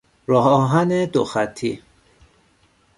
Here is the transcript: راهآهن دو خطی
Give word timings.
راهآهن 0.27 1.05
دو 1.05 1.23
خطی 1.25 1.81